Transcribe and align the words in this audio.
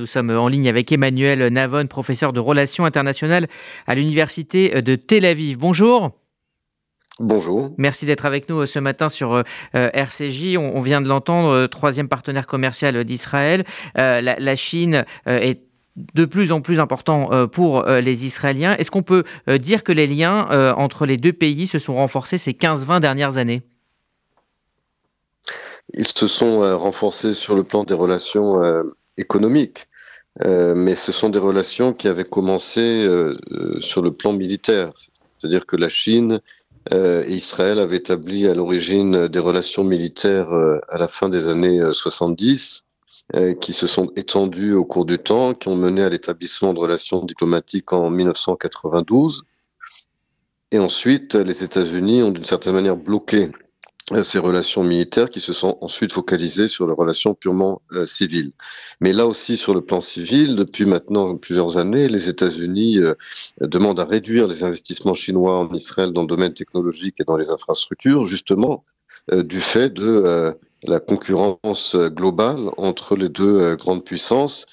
Nous 0.00 0.06
sommes 0.06 0.30
en 0.30 0.46
ligne 0.46 0.68
avec 0.68 0.92
Emmanuel 0.92 1.48
Navon, 1.48 1.88
professeur 1.88 2.32
de 2.32 2.38
relations 2.38 2.84
internationales 2.84 3.48
à 3.88 3.96
l'université 3.96 4.80
de 4.80 4.94
Tel 4.94 5.24
Aviv. 5.24 5.58
Bonjour. 5.58 6.12
Bonjour. 7.18 7.70
Merci 7.78 8.06
d'être 8.06 8.24
avec 8.24 8.48
nous 8.48 8.64
ce 8.64 8.78
matin 8.78 9.08
sur 9.08 9.32
euh, 9.32 9.42
RCJ. 9.72 10.56
On, 10.56 10.78
vient 10.78 11.00
de 11.00 11.08
l'entendre, 11.08 11.48
euh, 11.48 11.66
troisième 11.66 12.06
partenaire 12.06 12.46
commercial 12.46 13.02
d'Israël. 13.02 13.64
Euh, 13.98 14.20
la, 14.20 14.54
Chine 14.54 15.04
est 15.26 15.62
de 15.96 16.24
plus 16.24 16.52
en 16.52 16.60
plus 16.60 16.78
important 16.78 17.48
pour 17.48 17.84
les 17.84 18.24
Israéliens. 18.24 18.76
Est-ce 18.76 18.92
qu'on 18.92 19.02
peut 19.02 19.24
dire 19.48 19.82
que 19.82 19.90
les 19.90 20.06
liens 20.06 20.74
entre 20.76 21.06
les 21.06 21.16
deux 21.16 21.32
pays 21.32 21.66
se 21.66 21.80
sont 21.80 21.96
renforcés 21.96 22.38
ces 22.38 22.52
15-20 22.52 23.00
dernières 23.00 23.36
années? 23.36 23.62
Ils 25.92 26.06
se 26.06 26.28
sont 26.28 26.60
renforcés 26.78 27.32
sur 27.32 27.56
le 27.56 27.64
plan 27.64 27.82
des 27.82 27.94
relations 27.94 28.62
économiques. 29.18 29.87
Euh, 30.44 30.74
mais 30.76 30.94
ce 30.94 31.10
sont 31.10 31.30
des 31.30 31.38
relations 31.38 31.92
qui 31.92 32.06
avaient 32.06 32.24
commencé 32.24 32.80
euh, 32.80 33.36
euh, 33.50 33.80
sur 33.80 34.02
le 34.02 34.12
plan 34.12 34.32
militaire. 34.32 34.92
C'est-à-dire 35.38 35.66
que 35.66 35.76
la 35.76 35.88
Chine 35.88 36.40
et 36.90 37.34
Israël 37.34 37.80
avaient 37.80 37.98
établi 37.98 38.48
à 38.48 38.54
l'origine 38.54 39.28
des 39.28 39.38
relations 39.38 39.84
militaires 39.84 40.48
à 40.88 40.96
la 40.96 41.06
fin 41.06 41.28
des 41.28 41.46
années 41.46 41.82
70, 41.92 42.86
qui 43.60 43.72
se 43.74 43.86
sont 43.86 44.10
étendues 44.16 44.72
au 44.72 44.86
cours 44.86 45.04
du 45.04 45.18
temps, 45.18 45.52
qui 45.52 45.68
ont 45.68 45.76
mené 45.76 46.02
à 46.02 46.08
l'établissement 46.08 46.72
de 46.72 46.78
relations 46.78 47.22
diplomatiques 47.26 47.92
en 47.92 48.08
1992. 48.08 49.44
Et 50.72 50.78
ensuite, 50.78 51.34
les 51.34 51.62
États-Unis 51.62 52.22
ont 52.22 52.30
d'une 52.30 52.46
certaine 52.46 52.72
manière 52.72 52.96
bloqué 52.96 53.50
ces 54.22 54.38
relations 54.38 54.84
militaires 54.84 55.30
qui 55.30 55.40
se 55.40 55.52
sont 55.52 55.78
ensuite 55.80 56.12
focalisées 56.12 56.66
sur 56.66 56.86
les 56.86 56.92
relations 56.92 57.34
purement 57.34 57.82
euh, 57.92 58.06
civiles. 58.06 58.52
Mais 59.00 59.12
là 59.12 59.26
aussi, 59.26 59.56
sur 59.56 59.74
le 59.74 59.82
plan 59.82 60.00
civil, 60.00 60.56
depuis 60.56 60.86
maintenant 60.86 61.36
plusieurs 61.36 61.78
années, 61.78 62.08
les 62.08 62.28
États-Unis 62.28 62.98
euh, 62.98 63.14
demandent 63.60 64.00
à 64.00 64.04
réduire 64.04 64.46
les 64.46 64.64
investissements 64.64 65.14
chinois 65.14 65.58
en 65.58 65.72
Israël 65.72 66.12
dans 66.12 66.22
le 66.22 66.28
domaine 66.28 66.54
technologique 66.54 67.16
et 67.20 67.24
dans 67.24 67.36
les 67.36 67.50
infrastructures, 67.50 68.24
justement 68.24 68.84
euh, 69.32 69.42
du 69.42 69.60
fait 69.60 69.92
de 69.92 70.54
la 70.84 71.00
concurrence 71.00 71.96
globale 71.96 72.70
entre 72.76 73.16
les 73.16 73.28
deux 73.28 73.74
grandes 73.74 74.04
puissances 74.04 74.64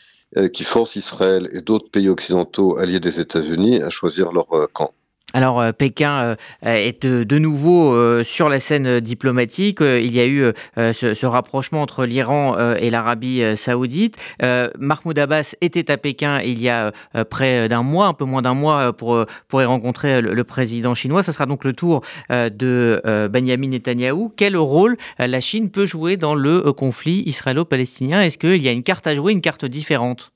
qui 0.54 0.64
forcent 0.64 0.96
Israël 0.96 1.50
et 1.52 1.62
d'autres 1.62 1.90
pays 1.90 2.10
occidentaux 2.10 2.78
alliés 2.78 3.00
des 3.00 3.20
États-Unis 3.20 3.82
à 3.82 3.90
choisir 3.90 4.32
leur 4.32 4.48
camp. 4.72 4.94
Alors 5.36 5.60
euh, 5.60 5.74
Pékin 5.74 6.18
euh, 6.18 6.36
est 6.64 7.06
de, 7.06 7.38
nouveau 7.38 7.94
euh, 7.94 8.24
sur 8.24 8.48
la 8.48 8.62
scène 8.62 9.02
diplomatique. 9.02 9.80
Il 9.82 10.16
y 10.16 10.22
a 10.22 10.26
eu 10.26 10.54
ce, 10.78 11.26
rapprochement 11.26 11.82
entre 11.82 12.06
l'Iran 12.06 12.58
et 12.78 12.90
l'Arabie 12.90 13.44
saoudite. 13.58 14.16
Mahmoud 14.42 15.20
Abbas 15.20 15.56
était 15.60 15.92
à 15.92 15.98
Pékin 15.98 16.40
il 16.40 16.62
y 16.62 16.70
a 16.70 16.94
près 17.30 17.68
d'un 17.68 17.84
mois, 17.84 18.08
un 18.08 18.14
peu 18.14 18.24
moins 18.24 18.42
d'un 18.42 18.54
mois, 18.54 18.94
pour, 18.94 19.26
pour 19.50 19.62
y 19.62 19.66
rencontrer 19.66 20.22
le, 20.22 20.44
président 20.44 20.96
chinois. 20.96 21.24
Ce 21.24 21.32
sera 21.32 21.46
donc 21.46 21.66
le 21.66 21.74
tour 21.74 22.02
de 22.30 23.02
Benjamin 23.30 23.70
Netanyahou. 23.70 24.32
Quel 24.38 24.56
rôle 24.56 24.96
la 25.20 25.42
Chine 25.42 25.70
peut 25.70 25.86
jouer 25.86 26.16
dans 26.16 26.36
le 26.36 26.72
conflit 26.72 27.24
israélo-palestinien? 27.26 28.22
Est-ce 28.22 28.38
qu'il 28.38 28.62
y 28.62 28.70
a 28.70 28.72
une 28.72 28.84
carte 28.84 29.08
à 29.08 29.16
jouer, 29.16 29.34
une 29.34 29.42
carte 29.42 29.66
différente? 29.66 30.32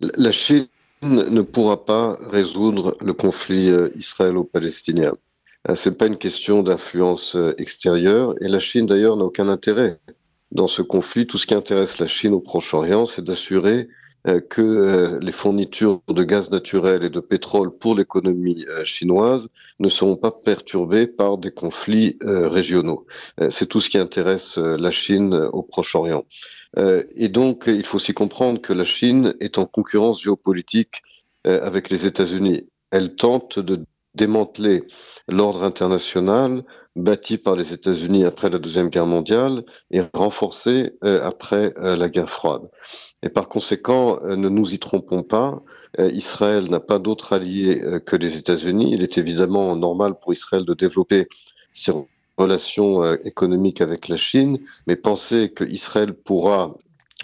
La 0.00 0.32
Chine 0.32 0.66
ne 1.02 1.42
pourra 1.42 1.84
pas 1.84 2.18
résoudre 2.20 2.96
le 3.00 3.12
conflit 3.12 3.70
euh, 3.70 3.90
israélo-palestinien. 3.96 5.12
Euh, 5.68 5.74
Ce 5.74 5.88
n'est 5.88 5.96
pas 5.96 6.06
une 6.06 6.16
question 6.16 6.62
d'influence 6.62 7.36
euh, 7.36 7.54
extérieure 7.58 8.34
et 8.40 8.48
la 8.48 8.58
Chine 8.58 8.86
d'ailleurs 8.86 9.16
n'a 9.16 9.24
aucun 9.24 9.48
intérêt 9.48 9.98
dans 10.52 10.68
ce 10.68 10.82
conflit. 10.82 11.26
Tout 11.26 11.38
ce 11.38 11.46
qui 11.46 11.54
intéresse 11.54 11.98
la 11.98 12.06
Chine 12.06 12.32
au 12.32 12.40
Proche-Orient, 12.40 13.06
c'est 13.06 13.22
d'assurer 13.22 13.88
que 14.48 15.18
les 15.20 15.32
fournitures 15.32 16.00
de 16.08 16.24
gaz 16.24 16.50
naturel 16.50 17.04
et 17.04 17.10
de 17.10 17.20
pétrole 17.20 17.70
pour 17.70 17.94
l'économie 17.94 18.64
chinoise 18.84 19.48
ne 19.78 19.88
seront 19.88 20.16
pas 20.16 20.30
perturbées 20.30 21.06
par 21.06 21.38
des 21.38 21.50
conflits 21.50 22.18
régionaux. 22.22 23.06
C'est 23.50 23.68
tout 23.68 23.80
ce 23.80 23.88
qui 23.88 23.98
intéresse 23.98 24.58
la 24.58 24.90
Chine 24.90 25.34
au 25.52 25.62
Proche-Orient. 25.62 26.24
Euh, 26.78 27.04
et 27.14 27.28
donc, 27.28 27.64
il 27.66 27.84
faut 27.84 27.96
aussi 27.96 28.14
comprendre 28.14 28.60
que 28.60 28.72
la 28.72 28.84
Chine 28.84 29.34
est 29.40 29.58
en 29.58 29.66
concurrence 29.66 30.22
géopolitique 30.22 31.02
euh, 31.46 31.64
avec 31.64 31.90
les 31.90 32.06
États-Unis. 32.06 32.68
Elle 32.90 33.14
tente 33.16 33.58
de 33.58 33.84
démanteler 34.16 34.82
l'ordre 35.28 35.62
international 35.62 36.64
bâti 36.94 37.36
par 37.36 37.56
les 37.56 37.72
États-Unis 37.72 38.24
après 38.24 38.48
la 38.48 38.58
Deuxième 38.58 38.88
Guerre 38.88 39.06
mondiale 39.06 39.64
et 39.90 40.00
renforcé 40.14 40.92
euh, 41.04 41.22
après 41.22 41.74
la 41.76 42.08
guerre 42.08 42.30
froide. 42.30 42.62
Et 43.22 43.28
par 43.28 43.48
conséquent, 43.48 44.18
ne 44.24 44.48
nous 44.48 44.72
y 44.72 44.78
trompons 44.78 45.22
pas, 45.22 45.62
Israël 45.98 46.68
n'a 46.70 46.80
pas 46.80 46.98
d'autre 46.98 47.32
allié 47.32 47.82
que 48.04 48.16
les 48.16 48.36
États-Unis. 48.36 48.92
Il 48.92 49.02
est 49.02 49.16
évidemment 49.18 49.74
normal 49.76 50.14
pour 50.20 50.32
Israël 50.32 50.64
de 50.64 50.74
développer 50.74 51.26
ses 51.72 51.92
relations 52.36 53.02
euh, 53.02 53.16
économiques 53.24 53.80
avec 53.80 54.08
la 54.08 54.16
Chine, 54.16 54.58
mais 54.86 54.96
penser 54.96 55.52
qu'Israël 55.54 56.14
pourra 56.14 56.72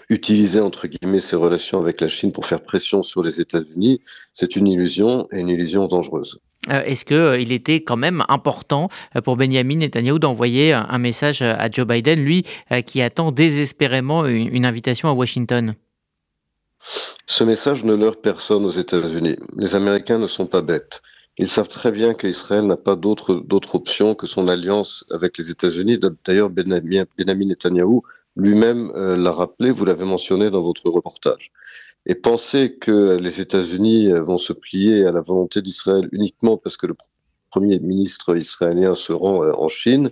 utiliser 0.08 0.60
entre 0.60 0.86
guillemets 0.86 1.20
ses 1.20 1.36
relations 1.36 1.78
avec 1.78 2.00
la 2.00 2.08
Chine 2.08 2.32
pour 2.32 2.46
faire 2.46 2.62
pression 2.62 3.02
sur 3.02 3.22
les 3.22 3.40
États-Unis, 3.40 4.00
c'est 4.32 4.56
une 4.56 4.66
illusion 4.66 5.28
et 5.32 5.40
une 5.40 5.48
illusion 5.48 5.86
dangereuse. 5.86 6.38
Euh, 6.70 6.82
est-ce 6.84 7.04
qu'il 7.04 7.16
euh, 7.16 7.40
était 7.40 7.82
quand 7.82 7.96
même 7.96 8.24
important 8.28 8.88
pour 9.24 9.36
Benjamin 9.36 9.76
Netanyahu 9.76 10.18
d'envoyer 10.18 10.72
un 10.72 10.98
message 10.98 11.42
à 11.42 11.70
Joe 11.70 11.86
Biden, 11.86 12.22
lui 12.22 12.44
qui 12.86 13.02
attend 13.02 13.32
désespérément 13.32 14.26
une 14.26 14.64
invitation 14.64 15.08
à 15.08 15.12
Washington? 15.12 15.74
Ce 17.26 17.44
message 17.44 17.84
ne 17.84 17.94
leurre 17.94 18.20
personne 18.20 18.64
aux 18.64 18.70
États-Unis. 18.70 19.36
Les 19.56 19.74
Américains 19.74 20.18
ne 20.18 20.26
sont 20.26 20.46
pas 20.46 20.62
bêtes. 20.62 21.02
Ils 21.38 21.48
savent 21.48 21.68
très 21.68 21.90
bien 21.90 22.12
qu'Israël 22.12 22.66
n'a 22.66 22.76
pas 22.76 22.96
d'autre 22.96 23.74
option 23.74 24.14
que 24.14 24.26
son 24.26 24.48
alliance 24.48 25.04
avec 25.10 25.38
les 25.38 25.50
États-Unis. 25.50 25.98
D'ailleurs, 26.24 26.50
Benjamin 26.50 27.06
Netanyahou 27.46 28.02
lui-même 28.36 28.90
euh, 28.94 29.16
l'a 29.16 29.32
rappelé, 29.32 29.70
vous 29.70 29.84
l'avez 29.84 30.04
mentionné 30.04 30.50
dans 30.50 30.62
votre 30.62 30.88
reportage. 30.88 31.52
Et 32.06 32.14
penser 32.14 32.74
que 32.74 33.16
les 33.16 33.40
États-Unis 33.40 34.10
euh, 34.10 34.22
vont 34.22 34.38
se 34.38 34.52
plier 34.52 35.06
à 35.06 35.12
la 35.12 35.20
volonté 35.20 35.62
d'Israël 35.62 36.08
uniquement 36.12 36.56
parce 36.56 36.76
que 36.76 36.86
le 36.86 36.94
Premier 37.50 37.78
ministre 37.78 38.36
israélien 38.36 38.94
se 38.94 39.12
rend 39.12 39.44
euh, 39.44 39.52
en 39.52 39.68
Chine, 39.68 40.10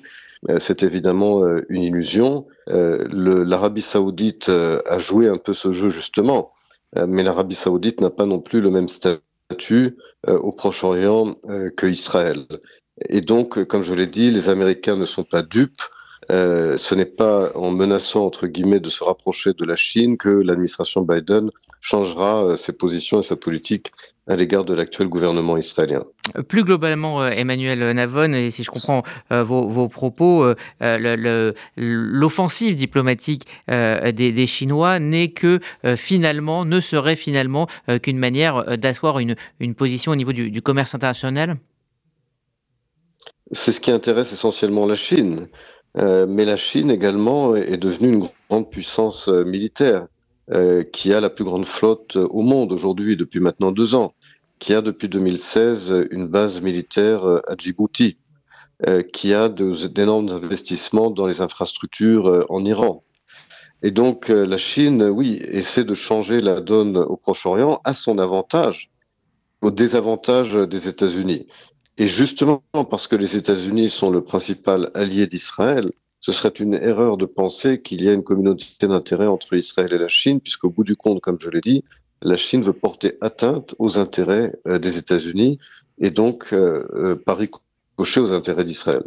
c'est 0.58 0.82
évidemment 0.82 1.44
une 1.68 1.82
illusion. 1.82 2.46
L'Arabie 2.66 3.82
saoudite 3.82 4.48
a 4.48 4.98
joué 4.98 5.28
un 5.28 5.36
peu 5.36 5.52
ce 5.52 5.70
jeu 5.70 5.90
justement, 5.90 6.54
mais 6.96 7.22
l'Arabie 7.22 7.54
saoudite 7.54 8.00
n'a 8.00 8.08
pas 8.08 8.24
non 8.24 8.40
plus 8.40 8.62
le 8.62 8.70
même 8.70 8.88
statut 8.88 9.20
euh, 10.28 10.38
au 10.38 10.52
Proche-Orient 10.52 11.36
euh, 11.46 11.70
que 11.70 11.86
Israël. 11.86 12.46
Et 13.08 13.20
donc, 13.20 13.58
euh, 13.58 13.64
comme 13.64 13.82
je 13.82 13.94
l'ai 13.94 14.06
dit, 14.06 14.30
les 14.30 14.48
Américains 14.48 14.96
ne 14.96 15.06
sont 15.06 15.24
pas 15.24 15.42
dupes. 15.42 15.82
Ce 16.30 16.94
n'est 16.94 17.04
pas 17.04 17.52
en 17.54 17.70
menaçant, 17.70 18.24
entre 18.24 18.46
guillemets, 18.46 18.80
de 18.80 18.91
se 18.91 19.02
rapprocher 19.04 19.52
de 19.52 19.64
la 19.64 19.76
Chine 19.76 20.16
que 20.16 20.28
l'administration 20.28 21.02
Biden 21.02 21.50
changera 21.80 22.56
ses 22.56 22.72
positions 22.72 23.20
et 23.20 23.22
sa 23.22 23.36
politique 23.36 23.92
à 24.30 24.36
l'égard 24.36 24.64
de 24.64 24.74
l'actuel 24.74 25.08
gouvernement 25.08 25.56
israélien. 25.56 26.04
Plus 26.48 26.62
globalement, 26.62 27.20
euh, 27.22 27.30
Emmanuel 27.30 27.90
Navon, 27.92 28.32
et 28.32 28.50
si 28.50 28.62
je 28.62 28.70
comprends 28.70 29.02
euh, 29.32 29.42
vos, 29.42 29.88
propos, 29.88 30.44
euh, 30.82 31.52
l'offensive 31.76 32.76
diplomatique 32.76 33.46
des, 33.69 34.46
Chinois 34.46 34.98
n'est 34.98 35.30
que 35.30 35.58
finalement, 35.96 36.64
ne 36.64 36.80
serait 36.80 37.16
finalement 37.16 37.66
qu'une 38.02 38.19
manière 38.19 38.78
d'asseoir 38.78 39.19
une, 39.19 39.34
position 39.74 40.12
au 40.12 40.16
niveau 40.16 40.32
du, 40.32 40.62
commerce 40.62 40.94
international? 40.94 41.56
C'est 43.52 43.72
ce 43.72 43.80
qui 43.80 43.90
intéresse 43.90 44.32
essentiellement 44.32 44.86
la 44.86 44.94
Chine. 44.94 45.48
Mais 45.96 46.44
la 46.44 46.56
Chine 46.56 46.90
également 46.90 47.56
est 47.56 47.76
devenue 47.76 48.12
une 48.12 48.28
grande 48.48 48.70
puissance 48.70 49.28
militaire. 49.28 50.06
qui 50.92 51.12
a 51.12 51.20
la 51.20 51.30
plus 51.30 51.44
grande 51.44 51.66
flotte 51.66 52.16
au 52.16 52.42
monde 52.42 52.72
aujourd'hui 52.72 53.16
depuis 53.16 53.40
maintenant 53.40 53.72
deux 53.72 53.94
ans 53.94 54.14
qui 54.60 54.75
a 54.75 54.82
depuis 54.82 55.08
2016 55.08 56.06
une 56.10 56.28
base 56.28 56.60
militaire 56.60 57.25
euh, 57.25 57.40
à 57.48 57.56
Djibouti, 57.56 58.19
euh, 58.87 59.02
qui 59.02 59.34
a 59.34 59.48
d'énormes 59.48 60.28
investissements 60.28 61.10
dans 61.10 61.26
les 61.26 61.40
infrastructures 61.40 62.28
euh, 62.28 62.44
en 62.48 62.64
Iran. 62.64 63.02
Et 63.82 63.90
donc 63.90 64.28
la 64.28 64.58
Chine, 64.58 65.04
oui, 65.04 65.40
essaie 65.43 65.84
de 65.84 65.94
changer 65.94 66.43
la 66.43 66.60
donne 66.60 66.98
au 66.98 67.16
Proche-Orient 67.16 67.81
à 67.84 67.94
son 67.94 68.19
avantage, 68.19 68.90
au 69.62 69.70
désavantage 69.70 70.52
des 70.52 70.86
États-Unis. 70.86 71.46
Et 72.00 72.06
justement 72.06 72.62
parce 72.73 73.06
que 73.06 73.14
les 73.14 73.37
États-Unis 73.37 73.91
sont 73.91 74.11
le 74.11 74.25
principal 74.25 74.91
allié 74.94 75.26
d'Israël, 75.26 75.93
ce 76.20 76.32
serait 76.32 76.49
une 76.49 76.73
erreur 76.73 77.19
de 77.19 77.26
penser 77.26 77.82
qu'il 77.82 78.02
y 78.02 78.08
a 78.08 78.14
une 78.14 78.23
communauté 78.23 78.64
d'intérêt 78.81 79.26
entre 79.26 79.55
Israël 79.55 79.93
et 79.93 79.99
la 79.99 80.08
Chine, 80.08 80.41
puisqu'au 80.41 80.70
bout 80.70 80.82
du 80.82 80.97
compte, 80.97 81.20
comme 81.20 81.37
je 81.38 81.50
l'ai 81.50 81.61
dit, 81.61 81.85
la 82.23 82.38
Chine 82.38 82.62
veut 82.62 82.73
porter 82.73 83.19
atteinte 83.20 83.75
aux 83.79 83.99
intérêts 83.99 84.58
euh, 84.67 84.79
des 84.79 84.97
États-Unis 84.97 85.58
et 85.99 86.11
donc 86.11 86.55
euh, 86.55 86.88
euh, 86.94 87.17
par 87.17 87.37
ricochet 87.37 88.20
aux 88.20 88.32
intérêts 88.32 88.64
d'Israël. 88.64 89.05